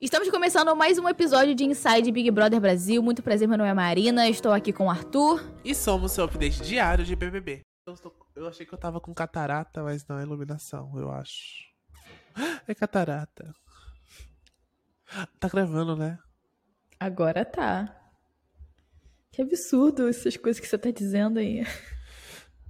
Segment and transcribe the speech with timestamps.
[0.00, 3.02] Estamos começando mais um episódio de Inside Big Brother Brasil.
[3.02, 5.42] Muito prazer, meu nome é Marina, estou aqui com o Arthur.
[5.64, 7.62] E somos seu update diário de BBB.
[7.86, 11.66] Eu, tô- eu achei que eu tava com catarata, mas não é iluminação, eu acho.
[12.68, 13.52] É catarata.
[15.40, 16.18] Tá gravando, né?
[17.00, 17.92] Agora tá.
[19.32, 21.66] Que absurdo essas coisas que você tá dizendo aí.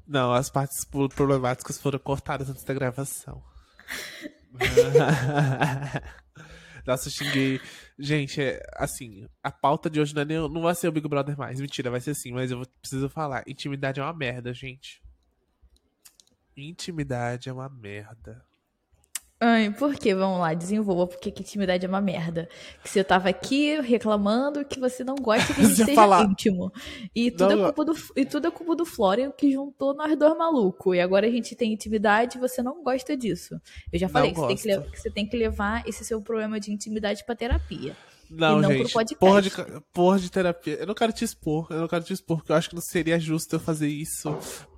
[0.06, 3.42] Não, as partes pro- problemáticas foram cortadas antes da gravação.
[6.86, 7.60] Nossa, eu xinguei.
[7.98, 11.08] Gente, é, assim, a pauta de hoje não, é nem, não vai ser o Big
[11.08, 11.60] Brother mais.
[11.60, 13.44] Mentira, vai ser sim, mas eu preciso falar.
[13.46, 15.02] Intimidade é uma merda, gente.
[16.56, 18.44] Intimidade é uma merda.
[19.40, 20.12] Ai, por que?
[20.14, 22.48] Vamos lá, desenvolva porque que intimidade é uma merda.
[22.82, 26.24] Que você tava aqui reclamando que você não gosta que a gente seja falar.
[26.24, 26.72] íntimo.
[27.14, 30.18] E tudo, Não, é culpa do, e tudo é culpa do Florian que juntou nós
[30.18, 30.96] dois malucos.
[30.96, 33.60] E agora a gente tem intimidade e você não gosta disso.
[33.92, 36.58] Eu já falei que você, tem que, que você tem que levar esse seu problema
[36.58, 37.96] de intimidade pra terapia.
[38.30, 38.92] Não, não gente.
[39.18, 39.50] Porra de,
[39.92, 40.74] porra de terapia.
[40.74, 41.66] Eu não quero te expor.
[41.70, 44.30] Eu não quero te expor, porque eu acho que não seria justo eu fazer isso.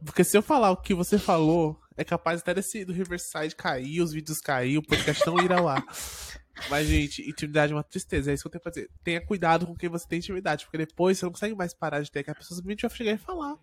[0.05, 4.00] Porque se eu falar o que você falou, é capaz até desse do Riverside cair,
[4.00, 5.84] os vídeos cair, o podcast não ir ao ar.
[6.69, 8.30] Mas, gente, intimidade é uma tristeza.
[8.30, 8.91] É isso que eu tenho pra dizer.
[9.02, 12.11] Tenha cuidado com quem você tem intimidade, porque depois você não consegue mais parar de
[12.11, 13.56] ter, que a pessoa simplesmente vai chegar e falar.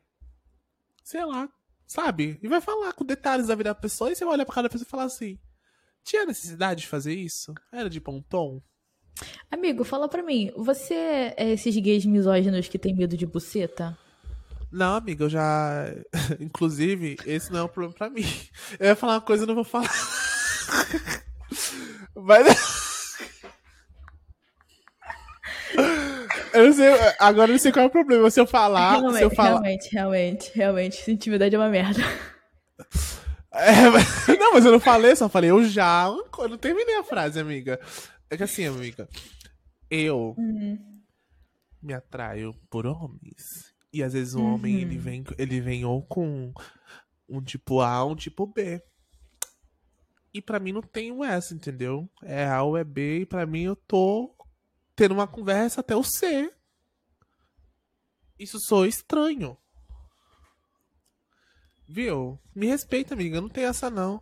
[1.04, 1.48] Sei lá.
[1.86, 2.38] Sabe?
[2.42, 4.70] E vai falar com detalhes da vida da pessoa, e você vai olhar pra cada
[4.70, 5.39] pessoa e falar assim:
[6.04, 7.54] tinha necessidade de fazer isso?
[7.72, 8.61] Era de bom tom?
[9.52, 13.98] Amigo, fala pra mim, você é esses gays misóginos que tem medo de buceta?
[14.72, 15.86] Não, amiga, eu já.
[16.40, 18.26] Inclusive, esse não é um problema pra mim.
[18.80, 19.90] Eu ia falar uma coisa e não vou falar.
[22.16, 22.48] Mas.
[26.54, 26.88] Eu não sei.
[27.20, 28.30] Agora eu não sei qual é o problema.
[28.32, 29.00] Se eu falar.
[29.00, 29.50] se eu realmente, falar.
[29.50, 32.02] realmente, realmente, realmente, intimidade é uma merda.
[33.54, 36.06] É, mas- não, mas eu não falei, só falei eu já.
[36.06, 37.80] Eu não terminei a frase, amiga.
[38.30, 39.08] É que assim, amiga.
[39.89, 40.36] Eu
[41.81, 43.73] me atraio por homens.
[43.94, 46.54] E às vezes o homem ele vem, ele vem ou com
[47.27, 48.83] um tipo A ou um tipo B.
[50.33, 52.10] E pra mim não tem um essa, entendeu?
[52.21, 54.36] É A ou é B, e pra mim eu tô
[54.95, 56.54] tendo uma conversa até o C.
[58.38, 59.58] Isso sou estranho.
[61.88, 62.39] Viu?
[62.54, 63.39] Me respeita, amiga.
[63.39, 64.21] Não tem essa, não.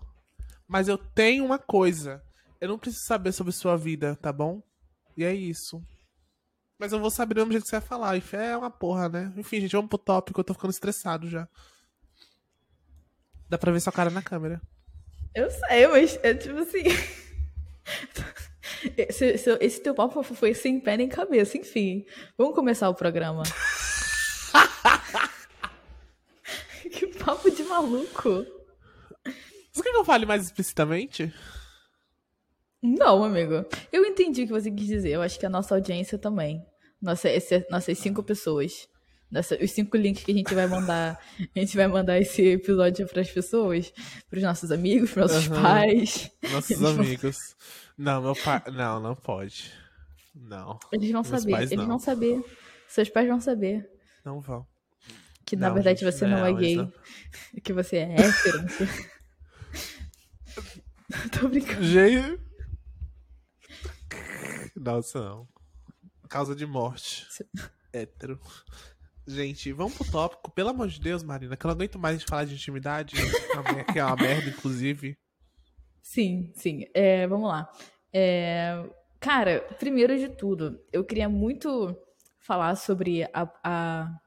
[0.68, 2.24] Mas eu tenho uma coisa.
[2.62, 4.62] Eu não preciso saber sobre sua vida, tá bom?
[5.18, 5.84] E é isso.
[6.78, 8.18] Mas eu vou saber do mesmo jeito que você vai falar.
[8.18, 9.34] E é uma porra, né?
[9.38, 10.40] Enfim, gente, vamos pro tópico.
[10.40, 11.48] Eu tô ficando estressado já.
[13.50, 14.62] Dá pra ver sua cara na câmera.
[15.34, 16.84] Eu sei, mas é tipo assim.
[18.98, 22.06] Esse, esse- esse teu papo foi sem pé nem cabeça, enfim.
[22.38, 23.44] Vamos começar o programa.
[26.92, 28.46] que papo de maluco.
[29.72, 31.34] Você quer que eu fale mais explicitamente?
[32.86, 33.66] Não, amigo.
[33.92, 35.12] Eu entendi o que você quis dizer.
[35.12, 36.64] Eu acho que a nossa audiência também.
[37.02, 38.88] Nossa, esse- nossas cinco pessoas.
[39.32, 41.20] Nossa, os cinco links que a gente vai mandar.
[41.56, 43.92] A gente vai mandar esse episódio para as pessoas,
[44.30, 45.62] para os nossos amigos, para nossos Aham.
[45.62, 46.32] pais.
[46.52, 47.38] Nossos Eles vão- amigos.
[47.98, 48.62] Não, meu pai.
[48.72, 49.72] Não, não pode.
[50.34, 50.80] Não.
[50.92, 51.54] Eles vão Meus saber.
[51.62, 51.88] Eles não.
[51.88, 52.44] vão saber.
[52.88, 53.90] Seus pais vão saber.
[54.24, 54.66] Não vão.
[55.46, 56.74] Que na Não, verdade gente, você não, é não, gay.
[56.74, 56.90] eles
[57.64, 58.62] Que você é hétero.
[58.62, 58.68] não.
[61.40, 61.84] Tô brincando.
[61.84, 62.40] Gente.
[64.76, 65.48] Nossa, não.
[66.28, 67.28] Causa de morte.
[67.94, 68.40] Hétero.
[69.28, 70.52] Gente, vamos pro tópico.
[70.52, 73.16] Pelo amor de Deus, Marina, que eu não aguento mais de falar de intimidade.
[73.92, 75.18] Que é uma merda, inclusive.
[76.02, 76.86] Sim, sim.
[76.94, 77.72] É, vamos lá.
[78.14, 78.86] É,
[79.20, 81.98] cara, primeiro de tudo, eu queria muito
[82.38, 84.20] falar sobre a, a,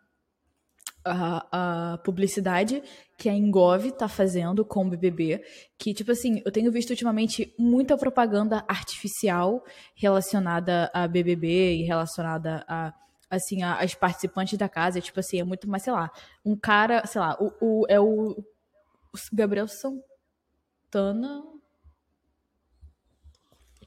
[1.11, 2.83] a, a publicidade
[3.17, 5.43] que a Engov tá fazendo com o BBB.
[5.79, 9.65] Que, tipo assim, eu tenho visto ultimamente muita propaganda artificial
[9.95, 12.95] relacionada a BBB e relacionada a.
[13.31, 16.11] Assim, a- as participantes da casa, tipo assim, é muito mais, sei lá,
[16.43, 17.53] um cara, sei lá, o,
[17.83, 21.43] o- é o, o Gabriel Santana,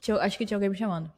[0.00, 1.12] tinha- acho que tinha alguém me chamando.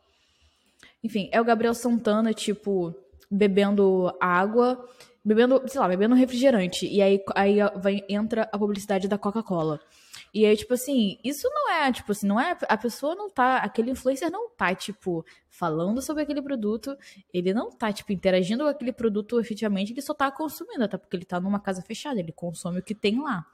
[1.02, 2.94] Enfim, é o Gabriel Santana, tipo,
[3.30, 4.88] bebendo água,
[5.24, 6.86] bebendo, sei lá, bebendo refrigerante.
[6.86, 9.80] E aí, aí vai, entra a publicidade da Coca-Cola.
[10.32, 12.56] E aí, tipo assim, isso não é, tipo assim, não é.
[12.68, 13.58] A pessoa não tá.
[13.58, 16.96] Aquele influencer não tá, tipo, falando sobre aquele produto.
[17.32, 21.16] Ele não tá, tipo, interagindo com aquele produto efetivamente, ele só tá consumindo, até porque
[21.16, 23.46] ele tá numa casa fechada, ele consome o que tem lá.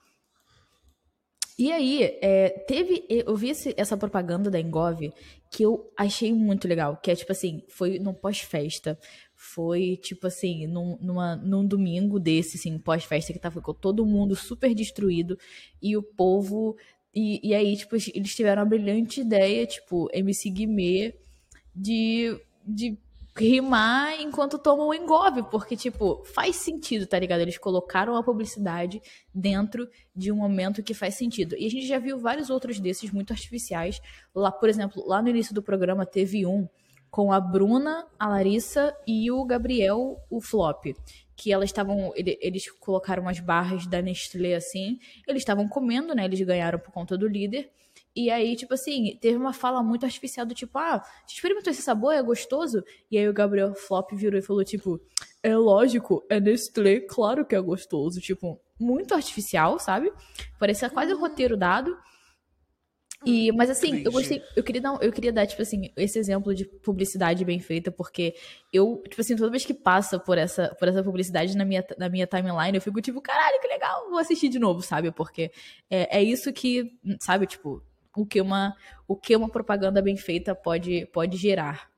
[1.59, 3.05] E aí, é, teve.
[3.11, 4.99] Eu vi esse- essa propaganda da Engov
[5.51, 6.97] que eu achei muito legal.
[6.97, 8.99] Que é tipo assim, foi num pós-festa.
[9.43, 14.37] Foi, tipo assim, num, numa, num domingo desse, assim, pós-festa, que tava ficou todo mundo
[14.37, 15.39] super destruído.
[15.81, 16.77] E o povo.
[17.15, 21.15] E, e aí, tipo, eles tiveram a brilhante ideia, tipo, MC Guimê
[21.75, 22.99] de, de
[23.35, 27.41] rimar enquanto tomam o engove, porque, tipo, faz sentido, tá ligado?
[27.41, 29.01] Eles colocaram a publicidade
[29.35, 31.57] dentro de um momento que faz sentido.
[31.59, 34.03] E a gente já viu vários outros desses muito artificiais.
[34.35, 36.69] Lá, por exemplo, lá no início do programa teve um
[37.11, 40.87] com a Bruna, a Larissa e o Gabriel, o Flop.
[41.37, 42.13] Que elas estavam.
[42.15, 44.99] Eles colocaram as barras da Nestlé assim.
[45.27, 46.25] Eles estavam comendo, né?
[46.25, 47.71] Eles ganharam por conta do líder.
[48.15, 52.13] E aí, tipo assim, teve uma fala muito artificial do tipo, ah, experimentou esse sabor?
[52.13, 52.83] É gostoso?
[53.11, 55.01] E aí o Gabriel Flop virou e falou, tipo,
[55.43, 58.21] é lógico, é Nestlé, claro que é gostoso.
[58.21, 60.13] Tipo, muito artificial, sabe?
[60.59, 61.97] Parecia quase um roteiro dado.
[63.25, 66.55] E, mas assim, eu gostei, eu queria dar, eu queria dar tipo assim, esse exemplo
[66.55, 68.35] de publicidade bem feita, porque
[68.73, 72.09] eu, tipo assim, toda vez que passa por essa, por essa publicidade na minha, na
[72.09, 75.13] minha timeline, eu fico tipo, caralho, que legal, vou assistir de novo, sabe?
[75.13, 75.53] Porque
[75.91, 77.83] é, é isso que, sabe, tipo,
[78.17, 78.75] o que uma,
[79.07, 81.91] o que uma propaganda bem feita pode, pode gerar.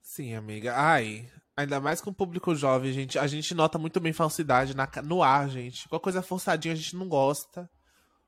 [0.00, 0.74] Sim, amiga.
[0.76, 4.88] Ai, ainda mais com o público jovem, gente, a gente nota muito bem falsidade na,
[5.02, 5.88] no ar, gente.
[5.88, 7.68] Qualquer coisa forçadinha a gente não gosta.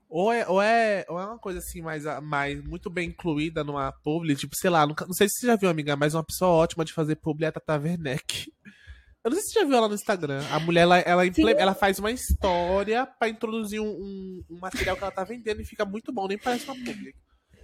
[0.09, 3.91] Ou é, ou é, ou é uma coisa assim, mais, mais muito bem incluída numa
[3.91, 6.51] publi, tipo, sei lá, não, não sei se você já viu, amiga, mas uma pessoa
[6.51, 8.51] ótima de fazer publi é a Tata Werneck.
[9.23, 10.41] Eu não sei se você já viu ela no Instagram.
[10.49, 11.23] A mulher, ela, ela,
[11.57, 15.65] ela faz uma história para introduzir um, um, um, material que ela tá vendendo e
[15.65, 17.13] fica muito bom, nem parece uma publi.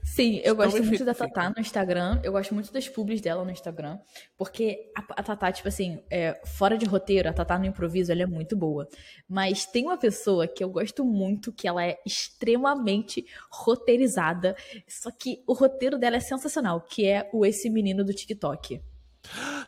[0.03, 2.19] Sim, eu gosto muito da Tatá no Instagram.
[2.23, 3.97] Eu gosto muito das publis dela no Instagram.
[4.37, 8.23] Porque a, a Tatá, tipo assim, é, fora de roteiro, a Tatá no improviso, ela
[8.23, 8.87] é muito boa.
[9.27, 14.55] Mas tem uma pessoa que eu gosto muito, que ela é extremamente roteirizada.
[14.87, 18.81] Só que o roteiro dela é sensacional, que é o Esse Menino do TikTok.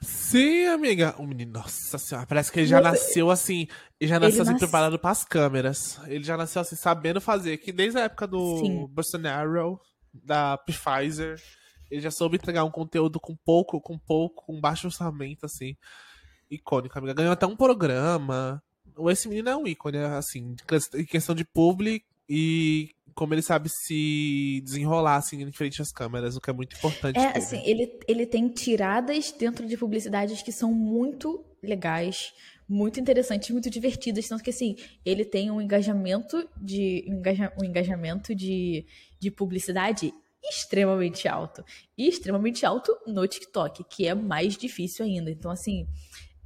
[0.01, 1.15] Sim, amiga.
[1.17, 3.67] O menino, nossa senhora, parece que ele já nasceu assim.
[3.99, 4.65] Ele já nasceu ele assim, nasce...
[4.65, 5.99] preparado para as câmeras.
[6.07, 7.57] Ele já nasceu assim, sabendo fazer.
[7.57, 8.85] Que desde a época do Sim.
[8.91, 9.79] Bolsonaro,
[10.23, 11.41] da Pfizer,
[11.89, 15.75] ele já soube entregar um conteúdo com pouco, com pouco, com baixo orçamento, assim.
[16.49, 17.13] Icônico, amiga.
[17.13, 18.61] Ganhou até um programa.
[19.09, 20.55] Esse menino é um ícone, assim,
[20.93, 26.35] em questão de público e como ele sabe se desenrolar assim em frente às câmeras,
[26.35, 27.17] o que é muito importante.
[27.17, 32.33] É, assim, ele, ele tem tiradas dentro de publicidades que são muito legais,
[32.67, 34.75] muito interessantes, muito divertidas, tanto que assim,
[35.05, 38.85] ele tem um engajamento de um, engaja, um engajamento de,
[39.25, 40.13] de publicidade
[40.43, 41.63] extremamente alto.
[41.97, 45.31] E extremamente alto no TikTok, que é mais difícil ainda.
[45.31, 45.87] Então, assim,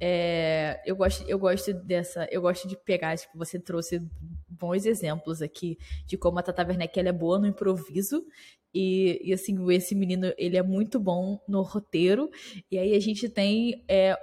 [0.00, 2.26] é, eu, gosto, eu gosto dessa.
[2.30, 4.00] Eu gosto de pegar, tipo, você trouxe
[4.48, 8.24] bons exemplos aqui de como a Tata Werneck ela é boa no improviso.
[8.72, 12.30] E, e assim, esse menino ele é muito bom no roteiro.
[12.70, 14.16] E aí a gente tem é,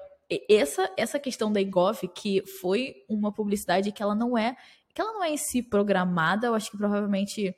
[0.49, 4.55] essa, essa questão da Engov, que foi uma publicidade que ela não é.
[4.95, 7.55] Que ela não é em si programada, eu acho que provavelmente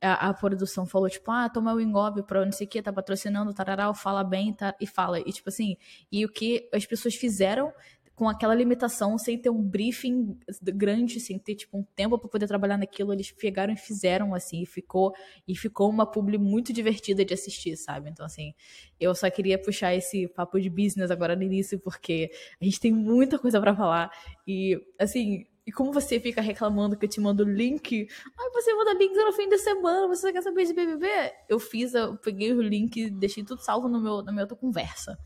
[0.00, 2.92] a, a, produção falou, tipo, ah, toma o Ingob pra não sei o que, tá
[2.92, 5.20] patrocinando, tarará, fala bem tá, e fala.
[5.20, 5.76] E, tipo assim,
[6.10, 7.72] e o que as pessoas fizeram
[8.16, 12.46] com aquela limitação, sem ter um briefing grande, sem ter, tipo, um tempo para poder
[12.48, 15.14] trabalhar naquilo, eles pegaram e fizeram, assim, e ficou,
[15.46, 18.08] e ficou uma publi muito divertida de assistir, sabe?
[18.08, 18.54] Então, assim,
[18.98, 22.90] eu só queria puxar esse papo de business agora no início, porque a gente tem
[22.90, 24.10] muita coisa para falar,
[24.48, 28.06] e, assim, e como você fica reclamando que eu te mando link,
[28.38, 31.08] ai, você manda links no fim de semana, você quer saber de BBB?
[31.48, 35.18] Eu fiz, eu peguei o link, deixei tudo salvo no meu, na minha outra conversa.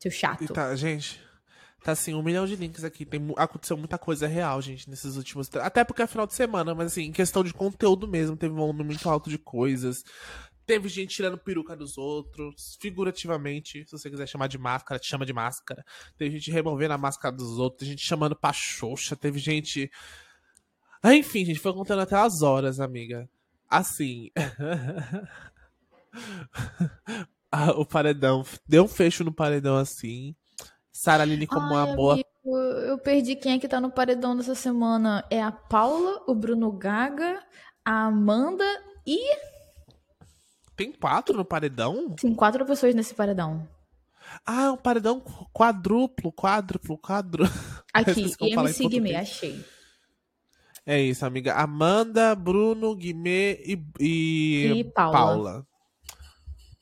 [0.00, 0.42] Seu chato.
[0.42, 1.20] E tá, gente,
[1.84, 3.04] tá assim, um milhão de links aqui.
[3.04, 5.54] Tem, aconteceu muita coisa real, gente, nesses últimos.
[5.56, 8.58] Até porque é final de semana, mas assim, em questão de conteúdo mesmo, teve um
[8.58, 10.02] volume muito alto de coisas.
[10.66, 15.24] Teve gente tirando peruca dos outros, figurativamente, se você quiser chamar de máscara, te chama
[15.24, 15.84] de máscara.
[16.18, 19.90] Teve gente removendo a máscara dos outros, teve gente chamando pra xoxa, teve gente.
[21.02, 23.28] Ah, enfim, gente, foi contando até as horas, amiga.
[23.68, 24.30] Assim.
[27.50, 28.44] Ah, o paredão.
[28.66, 30.34] Deu um fecho no paredão assim.
[30.92, 32.14] Sara Lili como Ai, uma boa.
[32.14, 35.24] Amigo, eu perdi quem é que tá no paredão dessa semana.
[35.30, 37.42] É a Paula, o Bruno Gaga,
[37.84, 38.64] a Amanda
[39.06, 39.18] e
[40.76, 42.14] tem quatro no paredão?
[42.16, 43.66] Tem quatro pessoas nesse paredão.
[44.44, 45.20] Ah, é um paredão
[45.52, 47.44] quadruplo, quádruplo, quadro.
[47.94, 49.64] Aqui, MC Guimê, achei.
[50.84, 51.54] É isso, amiga.
[51.54, 55.12] Amanda, Bruno, Guimê e, e, e Paula.
[55.12, 55.66] Paula.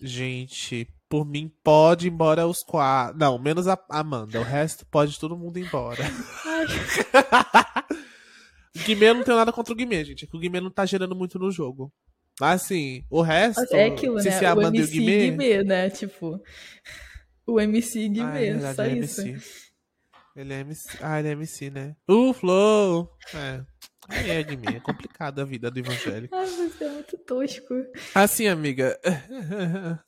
[0.00, 3.16] Gente, por mim, pode ir embora os quatro.
[3.16, 4.40] Não, menos a Amanda.
[4.40, 6.02] O resto pode todo mundo ir embora.
[8.84, 10.24] Guimê não tem nada contra o Guimê, gente.
[10.24, 11.92] É que o Guimê não tá gerando muito no jogo.
[12.40, 13.74] Assim, o resto.
[13.74, 14.22] É aquilo, né?
[14.22, 15.30] Se o MC Guimê...
[15.30, 15.90] Guimê, né?
[15.90, 16.40] Tipo.
[17.46, 19.20] O MC Guimê, ah, é só é isso.
[19.20, 19.46] MC.
[20.34, 20.98] Ele é MC.
[20.98, 21.94] Ah, ele é MC, né?
[22.08, 23.14] O Flow!
[23.34, 23.62] É.
[24.08, 24.76] Aí é Guimê.
[24.76, 26.34] É complicada a vida do evangélico.
[26.34, 27.74] Ah, você é muito tosco.
[28.14, 28.98] Assim, amiga.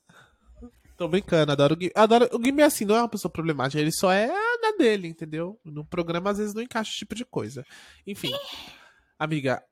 [0.96, 1.92] Tô brincando, adoro o Gui.
[1.94, 2.26] Adoro...
[2.32, 4.28] O Gui assim, não é uma pessoa problemática, ele só é
[4.62, 5.60] na dele, entendeu?
[5.62, 7.66] No programa às vezes não encaixa esse tipo de coisa.
[8.06, 8.32] Enfim,
[9.18, 9.62] amiga.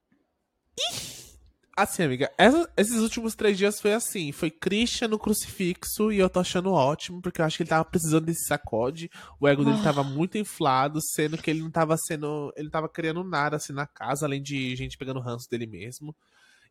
[1.77, 4.31] Assim, amiga, essa- esses últimos três dias foi assim.
[4.31, 7.85] Foi Christian no crucifixo e eu tô achando ótimo, porque eu acho que ele tava
[7.85, 9.11] precisando desse sacode.
[9.41, 9.83] O ego dele Ah.
[9.83, 12.53] tava muito inflado, sendo que ele não tava sendo.
[12.57, 16.15] Ele não tava criando nada assim na casa, além de gente pegando ranço dele mesmo.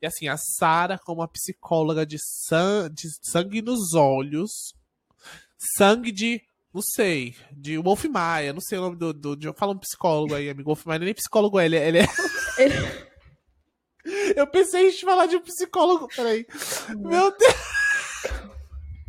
[0.02, 2.90] E assim, a Sarah, como uma psicóloga de, san...
[2.92, 4.74] de sangue nos olhos,
[5.78, 6.42] sangue de.
[6.74, 9.14] Não sei, de Wolf Maia, não sei o nome do.
[9.14, 9.52] do de...
[9.54, 10.70] Fala um psicólogo aí, amigo.
[10.70, 11.88] Wolf Maia não é nem psicólogo, ele é.
[11.90, 12.08] Ele é...
[14.36, 16.08] Eu pensei em te falar de um psicólogo.
[16.16, 16.46] Peraí.
[16.90, 17.54] Meu Deus.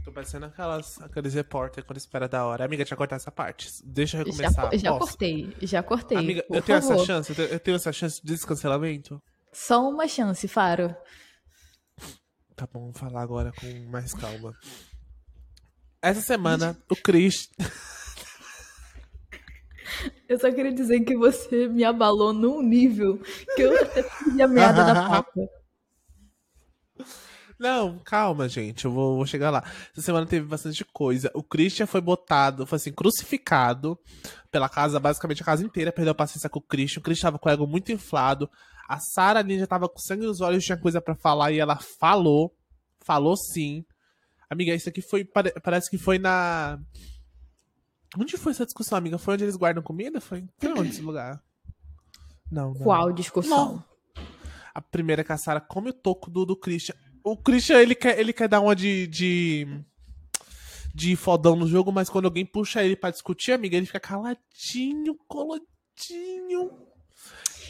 [0.05, 2.65] Tô parecendo aquelas, aqueles repórter quando espera da hora.
[2.65, 3.69] Amiga, deixa eu cortar essa parte.
[3.85, 4.79] Deixa eu Já, recomeçar.
[4.79, 5.07] já Posso?
[5.09, 6.19] cortei, já cortei.
[6.19, 6.95] Amiga, por eu tenho favor.
[6.97, 7.31] essa chance?
[7.31, 9.21] Eu tenho, eu tenho essa chance de descancelamento?
[9.53, 10.95] Só uma chance, Faro.
[12.55, 14.55] Tá bom, vou falar agora com mais calma.
[16.03, 17.49] Essa semana, o Chris.
[20.29, 23.19] Eu só queria dizer que você me abalou num nível
[23.55, 25.41] que eu até fiz a merda da papa.
[27.59, 28.85] Não, calma, gente.
[28.85, 29.63] Eu vou, vou chegar lá.
[29.93, 31.31] Essa semana teve bastante coisa.
[31.35, 33.99] O Christian foi botado, foi assim, crucificado
[34.51, 37.01] pela casa, basicamente a casa inteira perdeu a paciência com o Christian.
[37.01, 38.49] O Christian tava com o ego muito inflado.
[38.89, 41.79] A Sarah ali já tava com sangue nos olhos, tinha coisa pra falar e ela
[42.01, 42.53] falou.
[43.05, 43.85] Falou sim.
[44.51, 45.25] Amiga, isso aqui foi.
[45.25, 46.79] pare- Parece que foi na.
[48.19, 49.19] Onde foi essa discussão, amiga?
[49.19, 50.21] Foi onde eles guardam comida?
[50.21, 51.43] Foi, foi onde esse lugar?
[52.51, 52.83] Não, não.
[52.85, 53.83] Qual discussão?
[54.75, 56.95] A primeira é que a Sarah come o toco do, do Christian.
[57.23, 59.67] O Christian, ele quer, ele quer dar uma de, de.
[60.95, 65.17] de fodão no jogo, mas quando alguém puxa ele pra discutir, amiga, ele fica caladinho,
[65.27, 66.71] coladinho.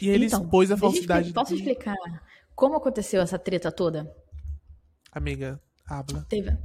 [0.01, 1.61] E ele Então, expôs a falsidade Posso dele.
[1.71, 1.95] explicar
[2.53, 4.13] como aconteceu essa treta toda?
[5.11, 6.25] Amiga, habla.
[6.27, 6.57] Teve,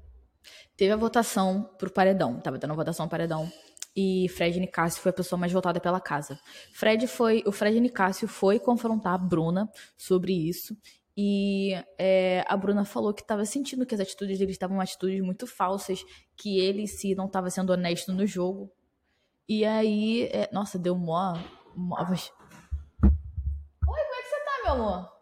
[0.76, 2.40] teve a votação pro paredão.
[2.40, 3.50] Tava dando a votação pro paredão.
[3.94, 6.38] E Fred Nicásio foi a pessoa mais votada pela casa.
[6.72, 10.76] Fred foi, o Fred Nicásio foi confrontar a Bruna sobre isso.
[11.16, 15.46] E é, a Bruna falou que estava sentindo que as atitudes dele estavam atitudes muito
[15.46, 16.04] falsas,
[16.36, 18.72] que ele si não estava sendo honesto no jogo.
[19.48, 21.34] E aí, é, nossa, deu mó.
[21.74, 22.06] mó Oi,
[23.82, 25.12] como é que você tá, meu amor?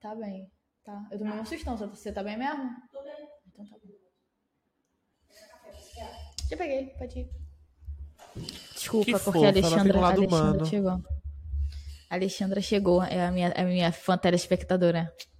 [0.00, 0.50] Tá bem.
[0.82, 1.06] Tá.
[1.10, 1.76] Eu tomei um sustão.
[1.76, 2.70] Você- Você tá bem mesmo?
[2.90, 3.28] Tô bem.
[3.48, 3.92] Então tá bom.
[6.48, 7.30] Já peguei, pode ir.
[8.74, 10.66] Desculpa, Que porque fofa, a Alexandra, um Alexandra humano.
[10.66, 11.02] chegou.
[12.10, 15.12] A Alexandra chegou, é a minha, é a minha fã telespectadora.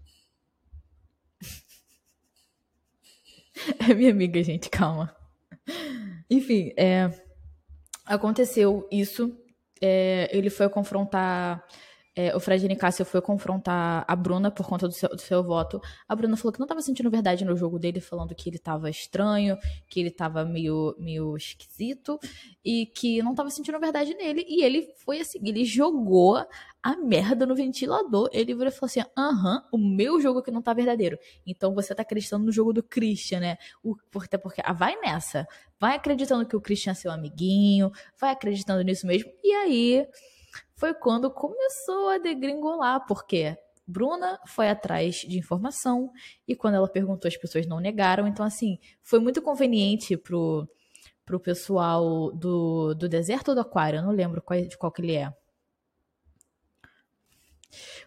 [3.91, 5.15] É minha amiga, gente, calma.
[6.31, 7.11] Enfim, é,
[8.07, 9.37] aconteceu isso.
[9.83, 11.65] é, ele foi confrontar.
[12.21, 15.81] É, o Fred Nicásio foi confrontar a Bruna por conta do seu, do seu voto.
[16.07, 18.91] A Bruna falou que não estava sentindo verdade no jogo dele, falando que ele estava
[18.91, 19.57] estranho,
[19.89, 22.19] que ele estava meio, meio esquisito
[22.63, 24.45] e que não estava sentindo verdade nele.
[24.47, 26.45] E ele foi assim, ele jogou
[26.83, 28.29] a merda no ventilador.
[28.35, 31.19] Ele virou e falou assim: aham, o meu jogo que não tá verdadeiro.
[31.47, 33.57] Então você tá acreditando no jogo do Christian, né?
[33.83, 35.49] O, porque, porque ah, vai nessa.
[35.79, 39.31] Vai acreditando que o Christian é seu amiguinho, vai acreditando nisso mesmo.
[39.43, 40.07] E aí
[40.81, 43.55] foi quando começou a degringolar, porque
[43.87, 46.11] Bruna foi atrás de informação
[46.49, 48.27] e quando ela perguntou, as pessoas não negaram.
[48.27, 50.67] Então, assim, foi muito conveniente pro,
[51.27, 55.03] pro pessoal do, do deserto ou do aquário, eu não lembro qual, de qual que
[55.03, 55.31] ele é.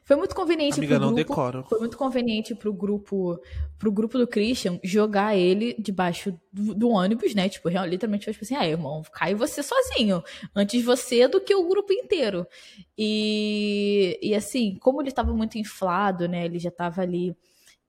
[0.04, 1.30] Foi muito conveniente Amiga, pro não grupo.
[1.30, 1.66] decoro.
[1.70, 3.40] Foi muito conveniente pro grupo,
[3.78, 7.48] pro grupo do Christian jogar ele debaixo do, do ônibus, né?
[7.48, 10.22] Tipo, real- literalmente foi tipo assim, ah, irmão, cai você sozinho.
[10.56, 12.46] Antes você do que o grupo inteiro.
[12.98, 16.46] E, e assim, como ele tava muito inflado, né?
[16.46, 17.36] Ele já tava ali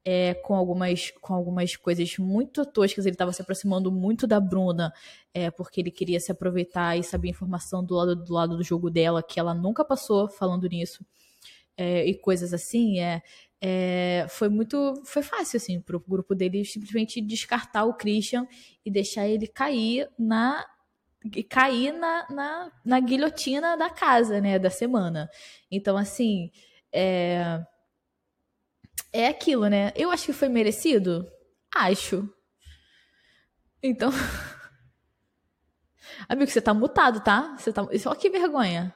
[0.05, 3.07] é, com, algumas, com algumas coisas muito toscas.
[3.07, 4.93] Ele tava se aproximando muito da Bruna,
[5.33, 8.91] é, porque ele queria se aproveitar e saber informação do lado, do lado do jogo
[8.91, 11.05] dela, que ela nunca passou falando nisso
[11.77, 13.23] é, e coisas assim, é,
[13.67, 15.03] é, foi muito.
[15.07, 18.47] Foi fácil, assim, pro grupo dele simplesmente descartar o Christian
[18.85, 20.63] e deixar ele cair na.
[21.49, 24.59] cair na, na, na guilhotina da casa, né?
[24.59, 25.31] Da semana.
[25.71, 26.51] Então, assim.
[26.93, 27.65] É,
[29.13, 29.93] é aquilo, né?
[29.97, 31.27] Eu acho que foi merecido?
[31.75, 32.29] Acho.
[33.83, 34.11] Então.
[36.29, 37.57] Amigo, você tá mutado, tá?
[37.57, 37.83] Você tá...
[37.83, 38.95] Olha que vergonha.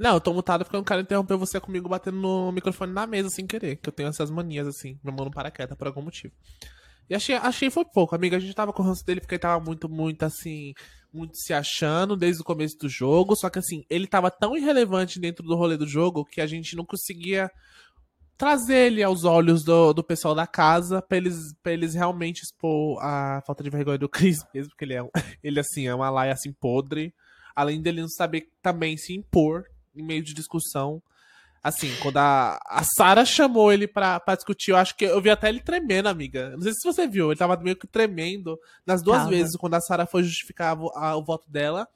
[0.00, 3.06] Não, eu tô mutado porque eu não quero interromper você comigo batendo no microfone na
[3.06, 3.76] mesa sem querer.
[3.76, 4.98] Que eu tenho essas manias assim.
[5.04, 6.32] Minha mão não para quieta por algum motivo.
[7.10, 8.38] E achei, achei foi pouco, amiga.
[8.38, 10.72] A gente tava com o ranço dele porque ele tava muito, muito assim.
[11.12, 13.36] Muito se achando desde o começo do jogo.
[13.36, 16.74] Só que assim, ele tava tão irrelevante dentro do rolê do jogo que a gente
[16.74, 17.50] não conseguia
[18.38, 22.98] trazer ele aos olhos do, do pessoal da casa pra eles, pra eles realmente expor
[23.02, 25.02] a falta de vergonha do Chris mesmo, porque ele é,
[25.44, 27.12] ele assim, é uma laia assim podre.
[27.54, 29.66] Além dele não saber também se impor
[30.00, 31.02] em meio de discussão.
[31.62, 35.28] Assim, quando a, a Sarah chamou ele pra, pra discutir, eu acho que eu vi
[35.28, 36.50] até ele tremendo, amiga.
[36.50, 39.30] Não sei se você viu, ele tava meio que tremendo nas duas Tava.
[39.30, 41.86] vezes, quando a Sarah foi justificar a a- o voto dela,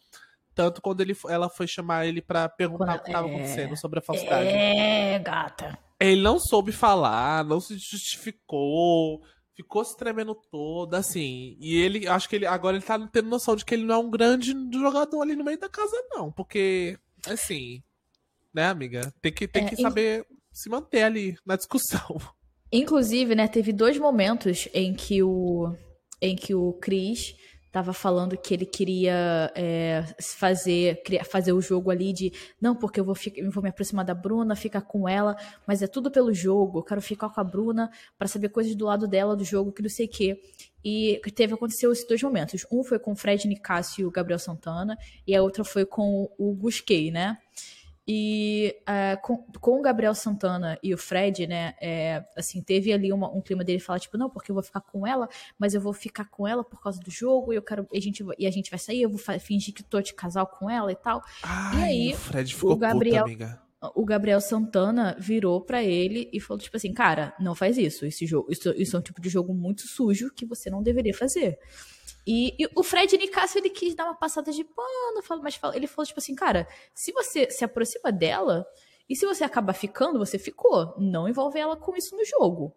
[0.55, 3.31] tanto quando ele, ela foi chamar ele pra perguntar Quando- o que tava é.
[3.31, 4.49] acontecendo sobre a falsidade.
[4.49, 5.79] É, gata.
[5.99, 9.23] Ele não soube falar, não se justificou,
[9.55, 11.57] ficou se tremendo todo, assim.
[11.59, 13.99] E ele, acho que ele agora ele tá tendo noção de que ele não é
[13.99, 16.31] um grande jogador ali no meio da casa, não.
[16.31, 17.83] Porque, assim,
[18.55, 19.13] né, amiga?
[19.21, 22.19] Tem que, tem É, que saber se manter ali na discussão.
[22.73, 25.75] Inclusive, né, teve dois momentos em que o,
[26.21, 27.37] em que o Chris
[27.71, 33.05] tava falando que ele queria é, fazer, fazer o jogo ali de não, porque eu
[33.05, 36.79] vou, eu vou me aproximar da Bruna, ficar com ela, mas é tudo pelo jogo,
[36.79, 39.83] eu quero ficar com a Bruna pra saber coisas do lado dela do jogo, que
[39.83, 40.41] não sei o quê.
[40.85, 42.65] E teve, aconteceu esses dois momentos.
[42.71, 44.97] Um foi com o Fred Nicásio e o Gabriel Santana,
[45.27, 47.39] e a outra foi com o Busquei, né?
[48.07, 53.11] E é, com, com o Gabriel Santana e o Fred, né, é, assim, teve ali
[53.13, 55.27] uma- um clima dele falar, tipo, não, porque eu vou ficar com ela,
[55.59, 58.01] mas eu vou ficar com ela por causa do jogo, e eu quero, e a
[58.03, 60.69] gente, vai- e a gente vai sair, eu vou fingir que tô de casal com
[60.69, 61.23] ela e tal.
[61.43, 63.63] Ai, aí, o Fred ficou Gabriel- puto, amiga.
[63.95, 68.25] O Gabriel Santana virou pra ele e falou, tipo assim, cara, não faz isso, esse
[68.27, 71.59] jogo, isso, isso é um tipo de jogo muito sujo que você não deveria fazer.
[72.27, 76.07] E, e o Fred Nicásio, ele quis dar uma passada de pano, mas ele falou,
[76.07, 78.67] tipo assim, cara, se você se aproxima dela,
[79.09, 80.95] e se você acaba ficando, você ficou.
[80.99, 82.75] Não envolve ela com isso no jogo.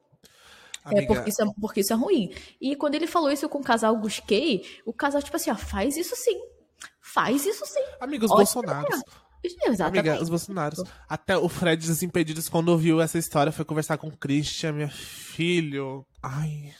[0.86, 2.34] É porque isso é, porque isso é ruim.
[2.62, 5.98] E quando ele falou isso com o casal Busquei, o casal, tipo assim, ó, faz
[5.98, 6.40] isso sim.
[7.02, 7.84] Faz isso sim.
[8.00, 9.02] amiga, os Ótimo Bolsonaros.
[9.44, 10.10] Exatamente.
[10.10, 10.84] Amiga, os Bolsonaros.
[11.08, 16.06] Até o Fred Desimpedidos, quando ouviu essa história, foi conversar com o Christian, meu filho.
[16.22, 16.74] Ai.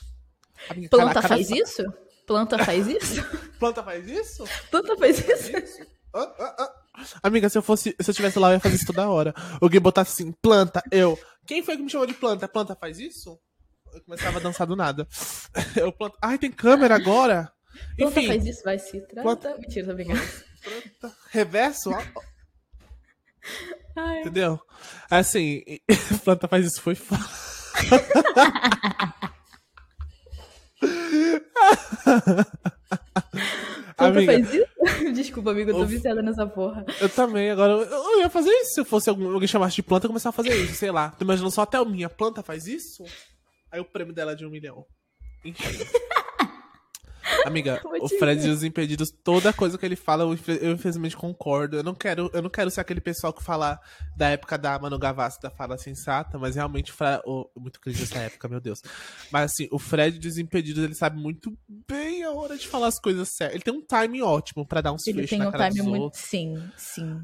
[0.68, 1.82] Amiga, Planta cara- faz cara- isso?
[2.38, 3.24] Planta faz isso?
[3.58, 4.44] Planta faz isso?
[4.70, 5.86] Planta faz isso?
[6.14, 6.74] Ah, ah, ah.
[7.22, 9.34] Amiga, se eu fosse, se eu tivesse lá, eu ia fazer isso toda hora.
[9.60, 11.18] Alguém botasse assim, planta, eu.
[11.46, 12.46] Quem foi que me chamou de planta?
[12.48, 13.38] Planta faz isso?
[13.94, 15.08] Eu começava a dançar do nada.
[15.74, 16.16] Eu planto.
[16.22, 17.50] Ai, tem câmera agora?
[17.96, 19.22] Planta Enfim, faz isso, vai se trata.
[19.22, 20.20] planta- Mentira, tô brincando.
[20.62, 21.16] planta.
[21.30, 21.90] Reverso.
[23.96, 24.20] Ai.
[24.20, 24.60] entendeu?
[25.10, 25.62] Assim,
[26.24, 27.24] planta faz isso, foi foda.
[33.98, 34.68] Amiga, faz isso?
[35.12, 36.86] Desculpa, amigo, eu tô viciada nessa porra.
[37.00, 38.74] Eu também, agora eu, ia fazer isso.
[38.74, 41.10] Se eu fosse algum, alguém chamasse de planta, eu começava a fazer isso, sei lá.
[41.10, 43.04] Tô imaginando só até a minha planta faz isso?
[43.72, 44.86] Aí o prêmio dela é de um milhão.
[45.44, 45.84] Enfim.
[47.44, 48.48] Amiga, o Fred é?
[48.48, 51.76] dos Impedidos, toda coisa que ele fala, eu, infe- eu infelizmente concordo.
[51.76, 53.78] Eu não quero, eu não quero ser aquele pessoal que fala
[54.16, 58.00] da época da Manu Gavassi da fala sensata, mas realmente o Fra- o- muito crise
[58.00, 58.80] dessa época, meu Deus.
[59.30, 62.98] Mas assim, o Fred dos Impedidos, ele sabe muito bem a hora de falar as
[63.00, 63.54] coisas certas.
[63.54, 65.82] Ele tem um timing ótimo pra dar uns Ele flash tem na um cara time
[65.88, 66.02] muito.
[66.04, 66.22] outros.
[66.22, 67.20] Sim, sim.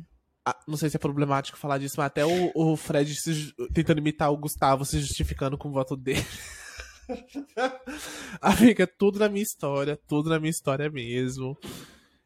[0.46, 3.96] Ah, não sei se é problemático falar disso, mas até o, o Fred se tentando
[3.98, 6.22] imitar o Gustavo se justificando com o voto dele.
[8.40, 11.56] Amiga, tudo na minha história, tudo na minha história mesmo.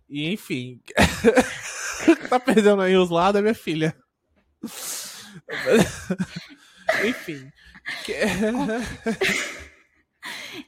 [0.08, 0.80] E enfim.
[2.28, 3.96] tá perdendo aí os lados, é minha filha.
[7.06, 7.50] enfim.
[8.04, 8.26] Que- É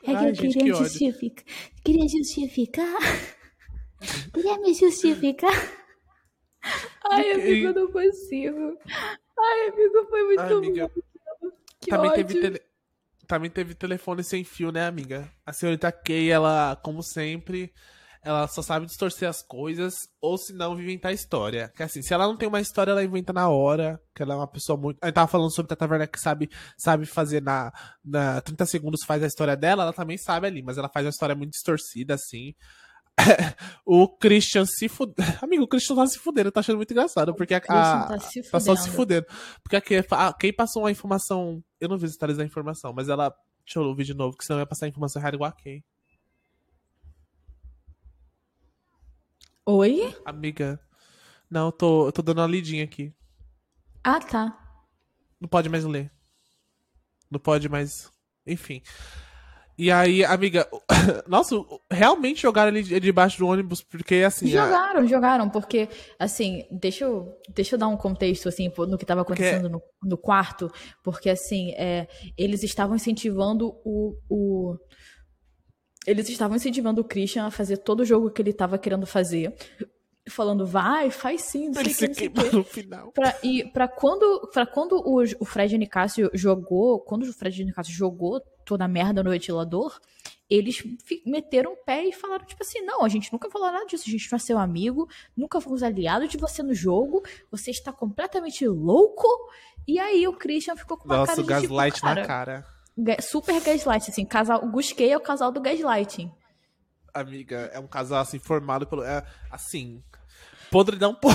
[0.04, 1.44] que Ai, eu gente, queria que justificar.
[1.84, 2.98] Queria justificar.
[4.32, 5.52] Queria me justificar.
[7.10, 8.78] Ai, que- amigo, eu não consigo.
[9.38, 10.90] Ai, amigo, foi muito Ai, amiga,
[11.40, 11.50] bom.
[11.80, 12.26] Que também ódio.
[12.26, 12.62] teve, tele-
[13.30, 15.30] também teve telefone sem fio, né, amiga?
[15.46, 17.72] A senhorita Kay, ela, como sempre,
[18.22, 21.72] ela só sabe distorcer as coisas, ou se não, inventar história.
[21.74, 24.36] Que assim, se ela não tem uma história, ela inventa na hora, que ela é
[24.36, 24.98] uma pessoa muito...
[25.02, 27.72] A gente tava falando sobre Tata Werneck que sabe, sabe fazer na,
[28.04, 31.10] na 30 segundos, faz a história dela, ela também sabe ali, mas ela faz uma
[31.10, 32.52] história muito distorcida, assim.
[33.84, 35.14] o Christian se fudeu.
[35.42, 38.18] Amigo, o Christian tá se fudendo, eu tô achando muito engraçado, porque a, a- tá
[38.18, 39.24] se Tá só se fudendo.
[39.24, 39.26] fudendo.
[39.62, 41.62] Porque a Kay, a Kay passou uma informação.
[41.80, 43.34] Eu não vi os detalhes da informação, mas ela.
[43.64, 45.84] Deixa eu ouvir de novo, que senão ia passar a informação errada igual a Kay.
[49.64, 50.16] Oi?
[50.24, 50.80] Amiga.
[51.48, 53.14] Não, eu tô, eu tô dando uma lidinha aqui.
[54.02, 54.58] Ah, tá.
[55.40, 56.10] Não pode mais ler.
[57.30, 58.10] Não pode mais.
[58.46, 58.82] Enfim.
[59.82, 60.68] E aí, amiga.
[61.26, 61.56] Nossa,
[61.90, 64.54] realmente jogaram ele de- debaixo do ônibus, porque assim.
[64.54, 65.88] a- Jogaram, jogaram, porque,
[66.18, 69.80] assim, deixa eu, deixa eu dar um contexto, assim, no que estava Porque- acontecendo no,
[70.02, 70.70] no quarto,
[71.02, 74.76] porque, assim, é, eles estavam incentivando o, o...
[76.06, 79.54] Eles estavam incentivando o Christian a fazer todo o jogo que ele estava querendo fazer,
[80.30, 83.12] falando, vai, faz sim, não sei que, não no final.
[83.12, 87.92] Pra, e pra quando, pra quando o, o Fred Nicásio jogou, quando o Fred Nicásio
[87.92, 89.98] jogou toda a merda no ventilador,
[90.50, 90.82] eles
[91.24, 94.10] meteram o pé e falaram, tipo assim, não, a gente nunca falou nada disso, a
[94.10, 98.66] gente não é seu amigo, nunca fomos aliados de você no jogo, você está completamente
[98.66, 99.28] louco.
[99.86, 102.26] E aí o Christian ficou com uma Nossa, cara o de gaslight tipo, cara, na
[102.26, 102.66] cara.
[103.20, 106.32] super gaslight, assim, casal, o Gusquei é o casal do gaslighting.
[107.14, 109.02] Amiga, é um casal assim formado pelo.
[109.02, 110.02] É, assim.
[110.70, 111.34] Podridão por.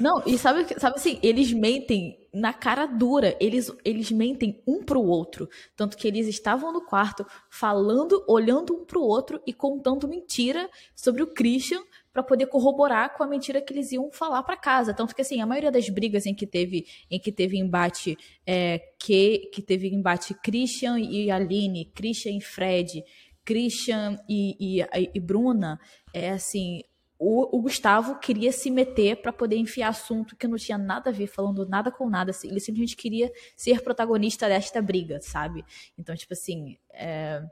[0.00, 5.02] Não, e sabe, sabe assim, eles mentem na cara dura, eles, eles mentem um pro
[5.02, 5.48] outro.
[5.76, 11.22] Tanto que eles estavam no quarto falando, olhando um pro outro e contando mentira sobre
[11.22, 14.94] o Christian pra poder corroborar com a mentira que eles iam falar pra casa.
[14.94, 18.78] Tanto que assim, a maioria das brigas em que teve, em que teve embate é,
[18.98, 23.04] que, que teve embate Christian e Aline, Christian e Fred,
[23.44, 25.78] Christian e, e, e Bruna,
[26.12, 26.82] é assim,
[27.22, 31.12] o, o Gustavo queria se meter pra poder enfiar assunto que não tinha nada a
[31.12, 32.30] ver, falando nada com nada.
[32.30, 35.62] assim, Ele simplesmente queria ser protagonista desta briga, sabe?
[35.98, 37.42] Então, tipo assim, é,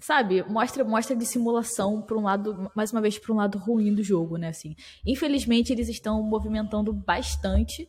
[0.00, 4.02] sabe, mostra mostra dissimulação por um lado, mais uma vez, por um lado ruim do
[4.02, 4.48] jogo, né?
[4.48, 4.74] Assim,
[5.06, 7.86] infelizmente eles estão movimentando bastante.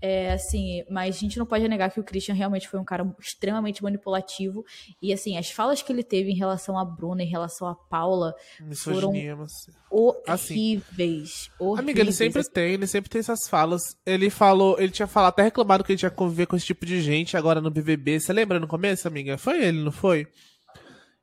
[0.00, 3.10] É, assim, mas a gente não pode negar que o Christian realmente foi um cara
[3.18, 4.64] extremamente manipulativo.
[5.02, 8.34] E, assim, as falas que ele teve em relação a Bruna, em relação a Paula,
[8.60, 9.52] Misoginia, mas.
[9.90, 11.50] horríveis.
[11.58, 11.78] horríveis.
[11.78, 13.96] Amiga, ele sempre tem, ele sempre tem essas falas.
[14.06, 17.00] Ele falou, ele tinha falado, até reclamado que ele tinha conviver com esse tipo de
[17.00, 18.20] gente agora no BBB.
[18.20, 19.36] Você lembra no começo, amiga?
[19.36, 20.26] Foi ele, não foi?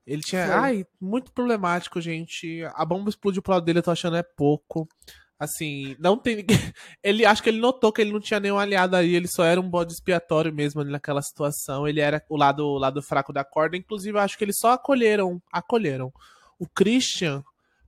[0.05, 0.45] Ele tinha.
[0.45, 0.55] Foi.
[0.55, 2.63] Ai, muito problemático, gente.
[2.75, 4.87] A bomba explodiu pro lado dele, eu tô achando é pouco.
[5.37, 6.45] Assim, não tem.
[7.03, 9.59] Ele acho que ele notou que ele não tinha nenhum aliado aí, ele só era
[9.59, 11.87] um bode expiatório mesmo ali naquela situação.
[11.87, 13.75] Ele era o lado, o lado fraco da corda.
[13.75, 16.11] Inclusive, acho que eles só acolheram, acolheram.
[16.57, 17.43] O Christian,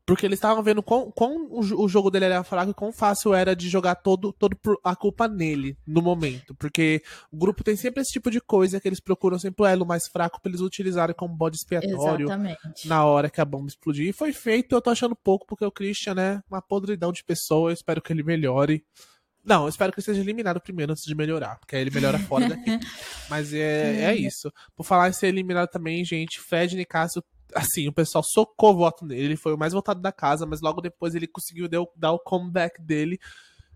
[0.07, 2.93] porque eles estavam vendo quão, quão o, jo- o jogo dele era fraco e quão
[2.93, 6.55] fácil era de jogar todo, todo a culpa nele no momento.
[6.55, 9.85] Porque o grupo tem sempre esse tipo de coisa que eles procuram sempre o elo
[9.85, 12.87] mais fraco pra eles utilizarem como bode expiatório Exatamente.
[12.87, 14.07] na hora que a bomba explodiu.
[14.09, 17.69] E foi feito, eu tô achando pouco, porque o Christian, né, uma podridão de pessoa,
[17.69, 18.83] eu espero que ele melhore.
[19.43, 22.17] Não, eu espero que ele seja eliminado primeiro antes de melhorar, porque aí ele melhora
[22.19, 22.79] fora daqui.
[23.29, 24.51] Mas é, é isso.
[24.75, 27.21] Por falar em ser eliminado também, gente, Fred Nicásio,
[27.53, 30.61] assim, o pessoal socou o voto nele, ele foi o mais votado da casa, mas
[30.61, 33.19] logo depois ele conseguiu dar o- comeback dele.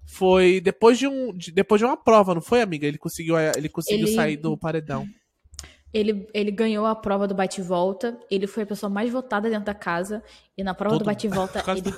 [0.06, 2.86] Foi depois de, um, de- depois de uma prova, não foi, amiga?
[2.88, 5.08] Ele conseguiu, eh, ele conseguiu Ele- sair do paredão.
[5.94, 9.74] Ele, ele ganhou a prova do bate-volta, ele foi a pessoa mais votada dentro da
[9.74, 10.24] casa,
[10.58, 11.94] e na prova Todo- do bate-volta ele,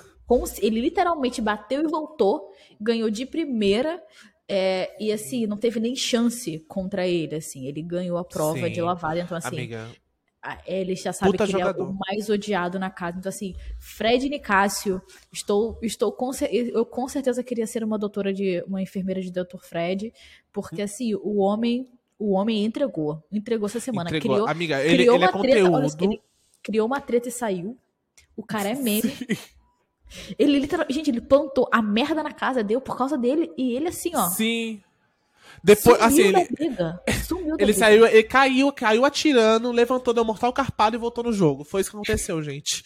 [0.62, 4.02] ele literalmente bateu e voltou, ganhou de primeira,
[4.48, 8.72] é, e assim, não teve nem chance contra ele, assim, ele ganhou a prova Sim.
[8.74, 9.88] de lavada, então assim, Amiga,
[10.66, 11.90] ele já sabe Puta que ele é jogador.
[11.90, 13.18] o mais odiado na casa.
[13.18, 15.02] Então, assim, Fred Nicásio,
[15.32, 18.64] estou, estou com, eu com certeza queria ser uma doutora de.
[18.68, 19.60] uma enfermeira de Dr.
[19.62, 20.14] Fred,
[20.52, 21.88] porque assim, o homem.
[22.20, 23.22] O homem entregou.
[23.32, 24.10] Entregou essa semana.
[24.10, 24.36] entregou.
[24.36, 25.72] Criou, Amiga, ele, criou ele é uma treta.
[25.72, 26.22] olha ele
[26.62, 27.78] criou uma treta e saiu.
[28.36, 29.12] O cara é meme.
[30.38, 30.94] Ele literalmente.
[30.94, 33.52] Gente, ele plantou a merda na casa, deu por causa dele.
[33.58, 34.28] E ele, assim, ó.
[34.30, 34.82] Sim.
[35.64, 37.02] Depois, sumiu assim, ele, briga.
[37.28, 37.80] Sumiu ele briga.
[37.80, 41.64] saiu, ele caiu, caiu atirando, levantou, deu mortal carpado e voltou no jogo.
[41.64, 42.84] Foi isso que aconteceu, gente.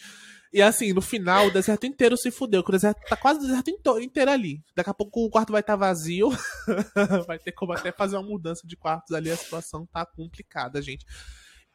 [0.52, 3.42] E assim, no final, o deserto inteiro se fudeu, que o deserto tá quase o
[3.42, 4.62] deserto inteiro ali.
[4.74, 6.30] Daqui a pouco o quarto vai estar vazio.
[7.26, 11.04] vai ter como até fazer uma mudança de quartos ali, a situação tá complicada, gente.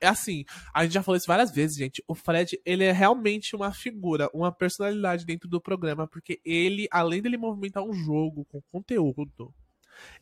[0.01, 2.03] É assim, a gente já falou isso várias vezes, gente.
[2.07, 7.21] O Fred, ele é realmente uma figura, uma personalidade dentro do programa, porque ele, além
[7.21, 9.53] dele movimentar um jogo com conteúdo,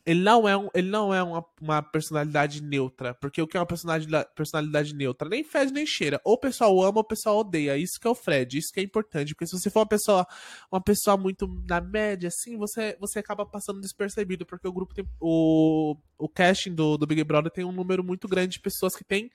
[0.04, 3.14] ele não é, um, ele não é uma, uma personalidade neutra.
[3.14, 5.28] Porque o que é uma personalidade, personalidade neutra?
[5.28, 6.20] Nem fede nem cheira.
[6.24, 7.76] Ou o pessoal ama ou o pessoal odeia.
[7.76, 9.34] Isso que é o Fred, isso que é importante.
[9.34, 10.26] Porque se você for uma pessoa,
[10.70, 14.44] uma pessoa muito na média, assim, você, você acaba passando despercebido.
[14.44, 15.04] Porque o grupo tem.
[15.20, 19.04] O, o casting do, do Big Brother tem um número muito grande de pessoas que
[19.04, 19.30] tem,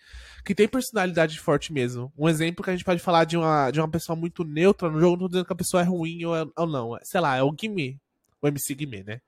[0.46, 2.12] que tem personalidade forte mesmo.
[2.18, 5.00] Um exemplo que a gente pode falar de uma, de uma pessoa muito neutra no
[5.00, 6.98] jogo, não tô dizendo que a pessoa é ruim ou, é- ou não.
[7.04, 7.98] Sei lá, é o Guimê.
[8.42, 9.22] O MC Guimê, né?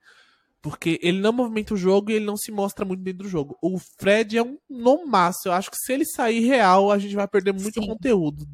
[0.62, 3.56] Porque ele não movimenta o jogo e ele não se mostra muito dentro do jogo.
[3.62, 5.48] O Fred é um nomaço.
[5.48, 7.86] Eu acho que se ele sair real, a gente vai perder muito Sim.
[7.86, 8.46] conteúdo.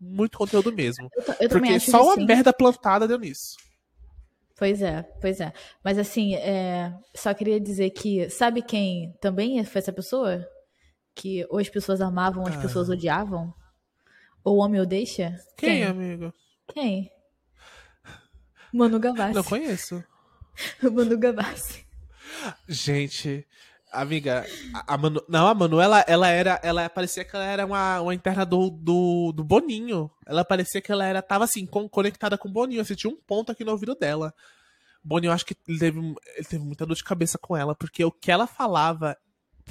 [0.00, 1.10] Muito conteúdo mesmo.
[1.14, 2.24] Eu, eu Porque só uma sim.
[2.24, 3.56] merda plantada deu nisso.
[4.56, 5.52] Pois é, pois é.
[5.84, 10.46] Mas assim, é, só queria dizer que, sabe quem também foi essa pessoa?
[11.14, 13.52] Que ou as pessoas amavam, ou as pessoas odiavam?
[14.44, 15.36] Ou o homem o deixa?
[15.56, 16.32] Quem, amigo?
[16.72, 17.10] Quem?
[18.72, 19.34] Manu Gavassi.
[19.34, 20.02] Não conheço.
[20.82, 21.86] Manu Gavassi.
[22.68, 23.46] Gente,
[23.92, 24.46] Amiga,
[24.86, 28.14] a, Manu, não, a Manu, ela, ela era, ela parecia que ela era uma, uma
[28.14, 30.08] interna do, do, do Boninho.
[30.24, 33.16] Ela parecia que ela era, tava assim, com, conectada com o Boninho, assim, tinha um
[33.16, 34.32] ponto aqui no ouvido dela.
[35.02, 38.04] Boninho, eu acho que ele teve, ele teve muita dor de cabeça com ela, porque
[38.04, 39.16] o que ela falava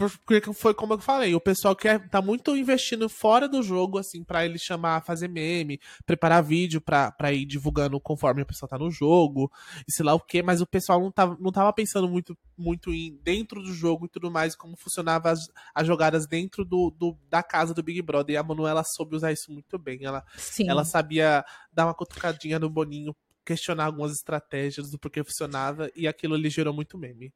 [0.07, 4.23] porque foi como eu falei, o pessoal quer tá muito investindo fora do jogo, assim,
[4.23, 8.77] para ele chamar, fazer meme, preparar vídeo pra, pra ir divulgando conforme o pessoal tá
[8.77, 9.51] no jogo,
[9.88, 12.93] e sei lá o que, mas o pessoal não tava, não tava pensando muito, muito
[12.93, 17.17] em dentro do jogo e tudo mais, como funcionava as, as jogadas dentro do, do,
[17.29, 18.33] da casa do Big Brother.
[18.33, 19.99] E a Manuela soube usar isso muito bem.
[20.03, 20.69] Ela, Sim.
[20.69, 26.35] ela sabia dar uma cutucadinha no Boninho, questionar algumas estratégias do porquê funcionava, e aquilo
[26.35, 27.33] lhe gerou muito meme.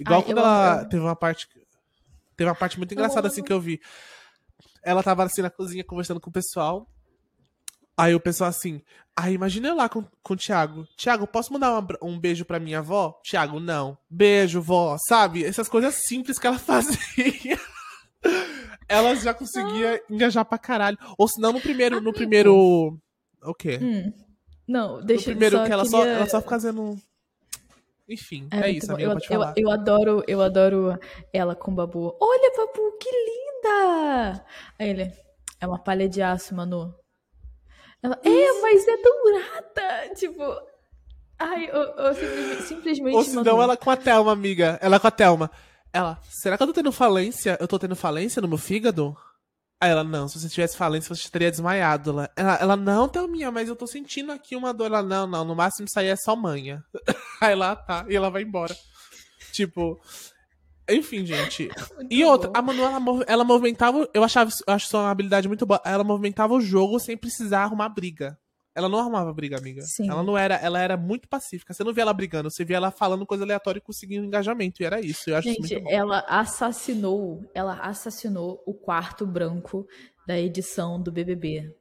[0.00, 1.48] Igual Ai, quando ela eu- teve uma parte.
[2.38, 3.80] Teve uma parte muito engraçada assim que eu vi.
[4.82, 6.88] Ela tava assim na cozinha conversando com o pessoal.
[7.96, 8.80] Aí o pessoal assim.
[9.16, 10.86] Aí imagina eu lá com, com o Thiago.
[10.96, 13.20] Thiago, posso mandar uma um beijo pra minha avó?
[13.28, 13.98] Thiago, não.
[14.08, 14.96] Beijo, vó.
[15.08, 15.44] Sabe?
[15.44, 17.58] Essas coisas simples que ela fazia.
[18.88, 20.96] ela já conseguia engajar pra caralho.
[21.18, 21.96] Ou senão no primeiro.
[21.96, 22.16] No Amigo.
[22.16, 22.98] primeiro.
[23.42, 23.80] O quê?
[23.82, 24.12] Hum.
[24.66, 26.96] Não, no deixa eu primeiro só que ela só, queria- ela só fica fazendo.
[28.08, 30.98] Enfim, é, muito isso, amiga, eu, eu- eu adoro, eu adoro
[31.32, 32.16] ela com o Babu.
[32.20, 34.44] Olha, Babu, que linda!
[34.78, 35.12] Aí ele,
[35.60, 36.94] é uma palha de aço, Manu.
[38.02, 40.14] Ela, é, mas é dourada!
[40.14, 40.42] Tipo,
[41.38, 43.62] ai, eu, eu simplesmente, simplesmente Ou senão Manu.
[43.62, 44.78] ela com a Thelma, amiga.
[44.80, 45.50] Ela com a Thelma.
[45.92, 47.56] Ela, será que eu tô tendo falência?
[47.60, 49.16] Eu tô tendo falência no meu fígado?
[49.80, 52.10] Aí ela, não, se você tivesse falência, você teria desmaiado.
[52.10, 54.86] Ela, ela, ela não, Thelminha, mas eu tô sentindo aqui uma dor.
[54.86, 56.84] Ela, não, não, no máximo isso aí é só manha.
[57.40, 58.76] Aí lá tá, e ela vai embora.
[59.52, 60.00] Tipo,
[60.90, 61.70] enfim, gente.
[61.94, 62.58] Muito E outra, bom.
[62.58, 65.80] a Manu, ela, ela movimentava, eu achava, eu acho isso uma habilidade muito boa.
[65.84, 68.36] Ela movimentava o jogo sem precisar arrumar briga.
[68.78, 69.82] Ela não arrumava briga, amiga.
[69.82, 70.08] Sim.
[70.08, 71.74] Ela não era, ela era muito pacífica.
[71.74, 74.80] Você não via ela brigando, você via ela falando coisa aleatória e conseguindo engajamento.
[74.82, 75.28] E era isso.
[75.28, 75.90] Eu acho isso Gente, muito bom.
[75.90, 79.84] ela assassinou, ela assassinou o quarto branco
[80.26, 81.74] da edição do BBB.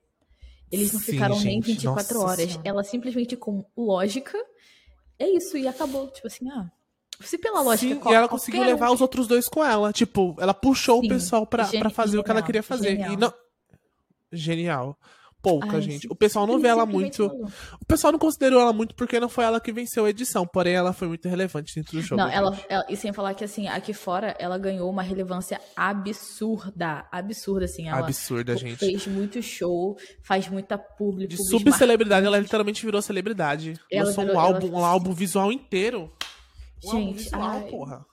[0.71, 2.45] Eles não Sim, ficaram nem gente, 24 nossa horas.
[2.51, 2.61] Senhora.
[2.67, 4.37] Ela simplesmente com lógica,
[5.19, 6.09] é isso, e acabou.
[6.09, 6.69] Tipo assim, ah,
[7.21, 7.93] se pela lógica...
[7.93, 9.93] Sim, qual- e ela conseguiu um- levar os outros dois com ela.
[9.93, 12.89] Tipo, ela puxou Sim, o pessoal pra, fazer o que ela genial, queria fazer.
[12.89, 13.13] genial.
[13.13, 13.33] E não...
[14.31, 14.97] Genial.
[15.41, 16.01] Pouca, Ai, gente.
[16.01, 17.25] sim, O pessoal não vê ela muito.
[17.79, 20.45] O pessoal não considerou ela muito porque não foi ela que venceu a edição.
[20.47, 22.19] Porém, ela foi muito relevante dentro do jogo.
[22.21, 22.65] Não, ela, gente.
[22.67, 27.87] ela- e sem falar que assim, aqui fora ela ganhou uma relevância absurda, absurda assim,
[27.87, 28.77] ela Absurda, gente.
[28.77, 29.95] fez muito show,
[30.25, 33.79] faz muita publi, De subcelebridade, ela literalmente virou celebridade.
[33.91, 36.11] Ela Lançou um virou- ela- álbum, um álbum visual inteiro.
[36.83, 37.69] Um álbum Gente, visual, ai.
[37.69, 38.05] porra.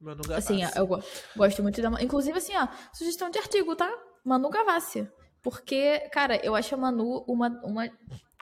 [0.00, 0.78] Manu Assim, Gavassi.
[0.78, 1.02] eu go-
[1.36, 1.88] gosto muito da.
[2.02, 3.88] Inclusive, assim, ó, sugestão de artigo, tá?
[4.24, 5.06] Manu Gavassi.
[5.42, 7.48] Porque, cara, eu acho a Manu uma.
[7.64, 7.86] uma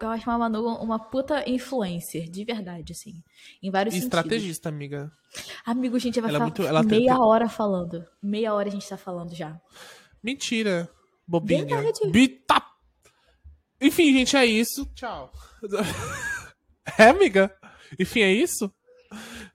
[0.03, 3.23] eu acho a Manu uma puta influencer, de verdade, assim.
[3.63, 4.19] Em vários E sentidos.
[4.19, 5.11] estrategista, amiga.
[5.65, 8.05] Amigo, gente vai Ela é falar muito- ela meia tem- hora falando.
[8.23, 9.61] Meia hora a gente tá falando já.
[10.23, 10.89] Mentira.
[11.27, 11.65] Bobinha.
[11.65, 12.11] Verdade.
[12.11, 12.63] Bita.
[13.81, 14.87] Enfim, gente, é isso.
[14.95, 15.33] Tchau.
[16.99, 17.55] É, amiga?
[17.99, 18.73] Enfim, é isso?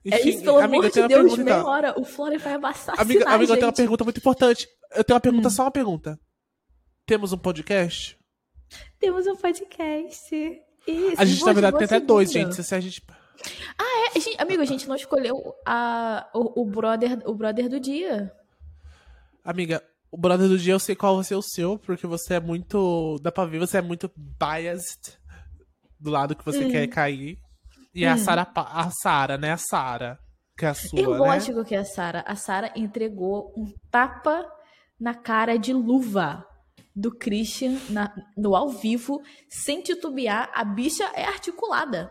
[0.06, 2.00] É Enfim, isso, pelo amiga, amor de Deus, pergunta, meia hora.
[2.00, 4.68] O Flora vai assassinar Amiga, amiga eu tenho uma pergunta muito importante.
[4.96, 5.52] Eu tenho uma pergunta, Hum.
[5.52, 6.20] só uma pergunta.
[7.06, 8.18] Temos um podcast?
[9.00, 10.36] Temos um podcast.
[10.88, 12.64] Isso, A gente, boa- na verdade, tem até dois, gente.
[12.64, 13.02] Se a gente.
[13.80, 18.32] É, gente, amigo, a gente não escolheu a, o, o, brother, o brother do dia.
[19.44, 22.40] Amiga, o brother do dia eu sei qual vai ser o seu, porque você é
[22.40, 23.20] muito.
[23.22, 25.18] Dá pra ver, você é muito biased
[26.00, 26.52] do lado que Hum.
[26.54, 27.38] você quer cair.
[27.94, 29.52] E é a Sara, a Sara, né?
[29.54, 30.20] A Sara.
[30.58, 31.18] Que é a sua, Eu né?
[31.18, 32.24] lógico que é a Sara.
[32.28, 34.50] A Sara entregou um tapa
[35.00, 36.46] na cara de luva
[36.96, 40.50] do Christian na- no ao vivo, sem titubear.
[40.54, 42.10] A bicha é articulada.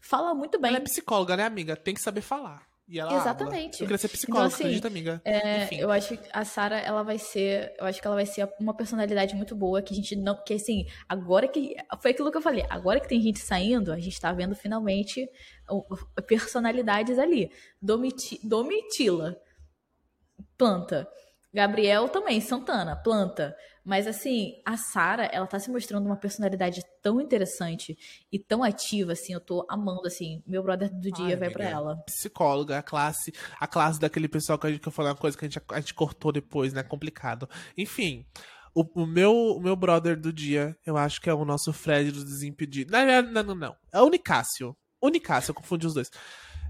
[0.00, 0.70] Fala muito bem.
[0.70, 1.76] Ela é psicóloga, né, amiga?
[1.76, 2.62] Tem que saber falar.
[2.86, 3.76] E ela Exatamente.
[3.76, 3.84] Habla.
[3.84, 5.22] Eu queria ser psicóloga, Então, assim, acredita, amiga?
[5.24, 5.76] É, Enfim.
[5.78, 8.74] eu acho que a Sarah, ela vai ser, eu acho que ela vai ser uma
[8.76, 12.42] personalidade muito boa que a gente não, que assim, agora que foi aquilo que eu
[12.42, 15.26] falei, agora que tem gente saindo, a gente tá vendo finalmente
[16.26, 17.50] personalidades ali.
[17.80, 19.34] Domiti, Domitila,
[20.56, 21.08] planta.
[21.52, 23.56] Gabriel também, Santana, planta.
[23.84, 27.96] Mas assim, a Sara, ela tá se mostrando uma personalidade tão interessante
[28.32, 31.64] e tão ativa, assim, eu tô amando, assim, meu brother do dia Ai, vai pra
[31.64, 31.78] amiga.
[31.78, 31.96] ela.
[32.06, 35.36] Psicóloga, a classe, a classe daquele pessoal que a gente que eu falei uma coisa
[35.36, 36.82] que a gente, a gente cortou depois, né?
[36.82, 37.48] Complicado.
[37.76, 38.26] Enfim,
[38.74, 42.10] o, o meu, o meu brother do dia, eu acho que é o nosso Fred
[42.10, 42.90] dos Desimpedidos.
[42.90, 43.76] Não, não, não, não, não.
[43.92, 44.76] É o Nicásio.
[45.00, 46.10] O Nicásio, eu confundi os dois.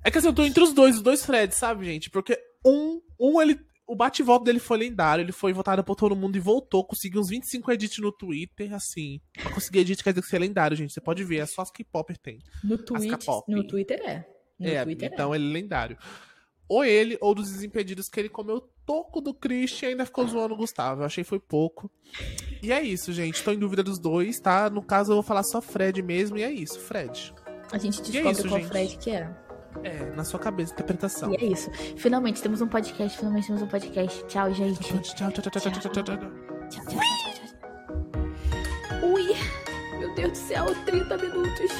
[0.05, 2.11] É que assim, eu tô entre os dois, os dois Freds, sabe, gente?
[2.11, 3.59] Porque um, um ele.
[3.87, 7.29] O bate-volta dele foi lendário, ele foi votado por todo mundo e voltou, conseguiu uns
[7.29, 9.20] 25 edits no Twitter, assim.
[9.35, 10.92] Pra conseguir edit quer dizer que você é lendário, gente.
[10.92, 12.38] Você pode ver, é só as K-Popper tem.
[12.62, 13.53] No Twitter, K-pop.
[13.53, 14.27] no Twitter é.
[14.59, 15.99] No é, Twitter então ele é lendário.
[16.66, 20.55] ou ele ou dos Desimpedidos, que ele comeu toco do Christian e ainda ficou zoando
[20.55, 21.03] o Gustavo.
[21.03, 21.90] Eu achei que foi pouco.
[22.62, 23.42] E é isso, gente.
[23.42, 24.70] Tô em dúvida dos dois, tá?
[24.70, 27.35] No caso, eu vou falar só Fred mesmo, e é isso, Fred.
[27.70, 28.68] A gente E é descobre isso, qual gente.
[28.70, 29.43] Fred que é.
[29.82, 31.32] É, na sua cabeça, interpretação.
[31.32, 31.70] E é isso.
[31.96, 34.24] Finalmente temos um podcast, finalmente temos um podcast.
[34.26, 34.80] Tchau, gente.
[34.80, 36.16] Tchau, tchau, tchau, tchau, tchau, tchau, tchau, tchau.
[36.70, 37.00] Tchau, tchau.
[39.02, 39.34] Ui!
[39.98, 41.70] Meu Deus do céu, 30 minutos.